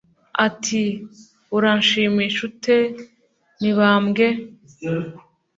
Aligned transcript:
Ati 0.47 0.83
“Uranshimisha 1.57 2.39
ute 2.49 2.77
Mibambwe?“ 3.61 4.27